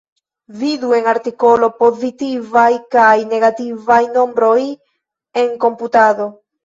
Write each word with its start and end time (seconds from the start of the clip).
Vidu 0.61 0.87
en 0.99 1.09
artikolo 1.15 1.67
pozitivaj 1.81 2.71
kaj 2.95 3.13
negativaj 3.35 4.01
nombroj 4.17 4.59
en 5.43 5.53
komputado. 5.67 6.27